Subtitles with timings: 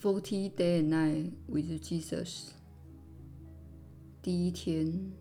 [0.00, 2.52] Forty day and night with Jesus。
[4.22, 5.12] 第一天，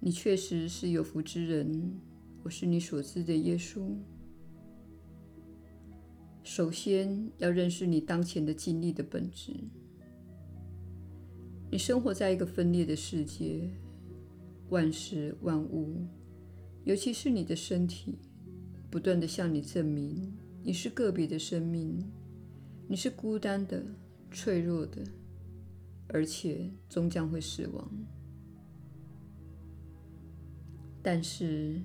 [0.00, 2.00] 你确实是有福之人。
[2.42, 3.94] 我是你所知的耶稣。
[6.42, 9.54] 首先要认识你当前的经历的本质。
[11.70, 13.70] 你生活在一个分裂的世界，
[14.70, 16.04] 万事万物，
[16.82, 18.18] 尤其是你的身体，
[18.90, 20.32] 不断地向你证明。
[20.66, 22.02] 你是个别的生命，
[22.88, 23.84] 你是孤单的、
[24.30, 25.04] 脆弱的，
[26.08, 27.86] 而且终将会死亡。
[31.02, 31.82] 但是，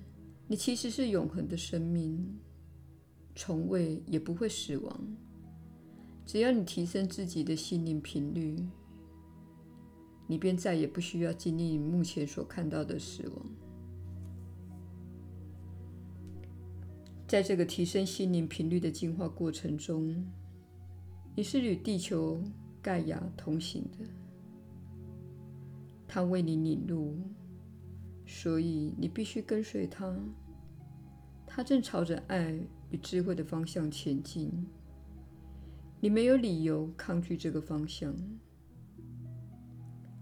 [0.48, 2.26] 你其实是永恒的生命，
[3.36, 5.18] 从未也不会死亡。
[6.26, 8.66] 只要你提升自己的心灵频率，
[10.26, 13.46] 你便再也不需要经历你目前所看到的死亡。
[17.30, 20.26] 在这个提升心灵频率的进化过程中，
[21.36, 22.42] 你是与地球
[22.82, 24.04] 盖亚同行的。
[26.08, 27.20] 他为你领路，
[28.26, 30.12] 所以你必须跟随他。
[31.46, 32.52] 他正朝着爱
[32.90, 34.52] 与智慧的方向前进。
[36.00, 38.12] 你没有理由抗拒这个方向，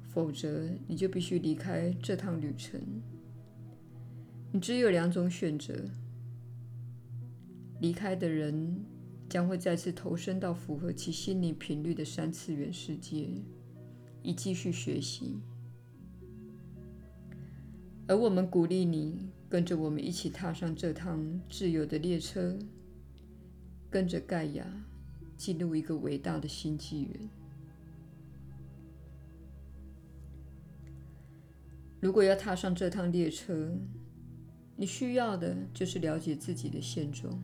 [0.09, 2.81] 否则你就必须离开这趟旅程。
[4.51, 5.73] 你只有两种选择。
[7.79, 8.83] 离开的人
[9.29, 13.29] 将会再次投身到符合其心灵频率的三次元世界，
[14.23, 15.37] 以继续学习。
[18.07, 22.57] 而我们鼓励你跟着我们一起踏上这趟自由的列车，
[23.89, 24.65] 跟着盖亚
[25.35, 27.29] 进入一个伟大的新纪元。
[31.99, 33.77] 如果要踏上这趟列车，
[34.75, 37.37] 你需要的就是了解自己的现状。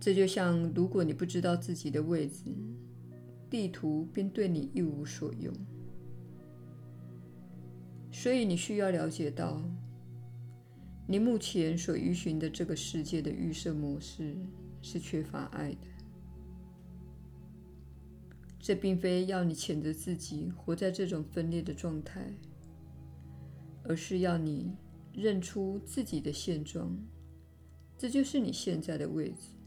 [0.00, 2.54] 这就像，如果你不知道自己的位置，
[3.50, 5.52] 地图便对你一无所用。
[8.12, 9.62] 所以你需要了解到，
[11.06, 14.36] 你目前所依循的这个世界的预设模式
[14.80, 15.86] 是缺乏爱的。
[18.60, 22.32] 这并非要你谴责自己活在这种分裂的状态，
[23.82, 24.76] 而是要你
[25.12, 26.96] 认出自己的现状，
[27.96, 29.57] 这就是你现在的位置。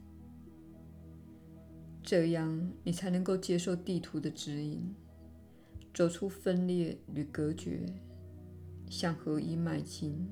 [2.12, 4.94] 这样，你才能够接受地图的指引，
[5.94, 7.86] 走出分裂与隔绝，
[8.90, 10.28] 向合一迈进，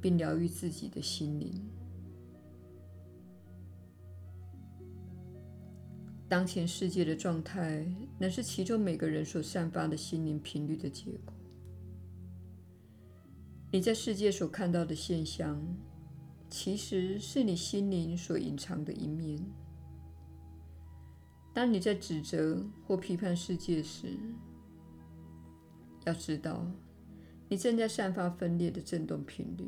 [0.00, 1.62] 并疗愈自己的心灵。
[6.30, 7.86] 当前世界的状态，
[8.18, 11.34] 乃是其中每个人所散发的心灵频率的结果。
[13.70, 15.62] 你在世界所看到的现象，
[16.48, 19.38] 其实是你心灵所隐藏的一面。
[21.54, 24.18] 当你在指责或批判世界时，
[26.04, 26.66] 要知道，
[27.48, 29.64] 你正在散发分裂的振动频率。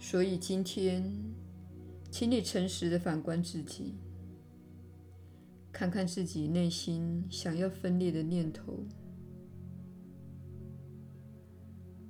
[0.00, 1.12] 所以今天，
[2.10, 3.94] 请你诚实地反观自己，
[5.70, 8.86] 看看自己内心想要分裂的念头。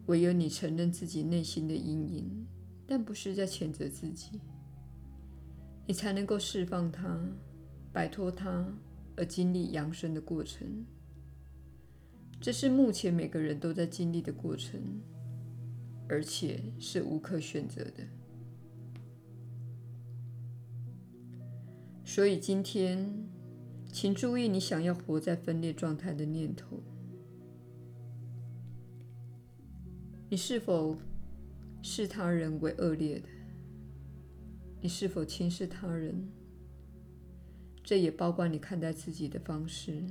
[0.06, 2.46] 唯有你承认自己内心的阴影，
[2.86, 4.40] 但不是在谴责自己。
[5.88, 7.18] 你才能够释放它，
[7.94, 8.74] 摆脱它，
[9.16, 10.84] 而经历扬升的过程。
[12.38, 14.78] 这是目前每个人都在经历的过程，
[16.06, 18.04] 而且是无可选择的。
[22.04, 23.26] 所以今天，
[23.90, 26.82] 请注意你想要活在分裂状态的念头。
[30.28, 30.98] 你是否
[31.80, 33.28] 视他人为恶劣的？
[34.80, 36.28] 你是否轻视他人？
[37.82, 40.04] 这也包括你看待自己的方式。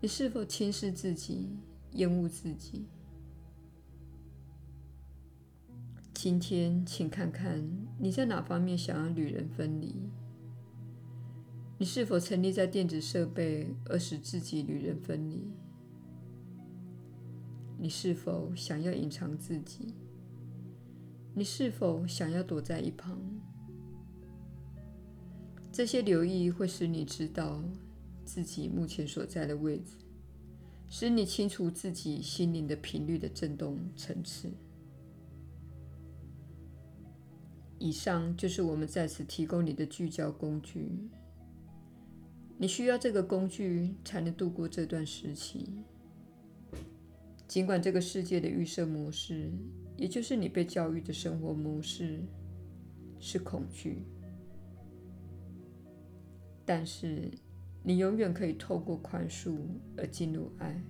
[0.00, 1.48] 你是否轻视自己、
[1.92, 2.86] 厌恶自己？
[6.14, 7.68] 今天，请看看
[7.98, 9.94] 你在哪方面想要与人分离？
[11.78, 15.50] 你是否沉溺在电子设备而使自己与人分离？
[17.76, 19.94] 你是否想要隐藏自己？
[21.34, 23.18] 你是否想要躲在一旁？
[25.72, 27.64] 这些留意会使你知道
[28.22, 29.96] 自己目前所在的位置，
[30.90, 34.50] 使你清楚自己心灵的频率的振动层次。
[37.78, 40.90] 以上就是我们在此提供你的聚焦工具。
[42.58, 45.82] 你需要这个工具才能度过这段时期。
[47.48, 49.50] 尽管这个世界的预设模式。
[50.02, 52.18] 也就是你被教育的生活模式，
[53.20, 54.02] 是恐惧。
[56.64, 57.30] 但是，
[57.84, 59.58] 你永远可以透过宽恕
[59.96, 60.82] 而进入爱。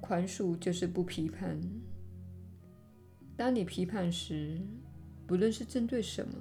[0.00, 1.60] 宽恕就是不批判。
[3.36, 4.60] 当你批判时，
[5.26, 6.32] 不论是针对什么，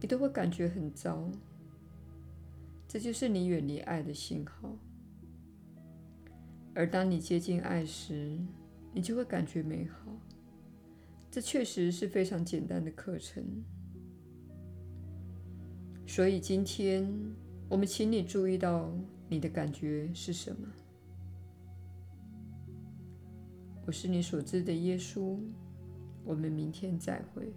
[0.00, 1.30] 你都会感觉很糟。
[2.88, 4.74] 这就是你远离爱的信号。
[6.74, 8.38] 而当你接近爱时，
[8.92, 10.12] 你就会感觉美好。
[11.30, 13.44] 这确实是非常简单的课程。
[16.06, 17.08] 所以今天，
[17.68, 18.92] 我们请你注意到
[19.28, 20.68] 你的感觉是什么。
[23.86, 25.38] 我是你所知的耶稣。
[26.24, 27.52] 我们明天再会。